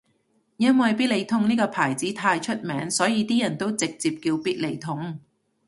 [0.57, 5.19] 因為必理痛呢個牌子太出名所以啲人都直接叫必理痛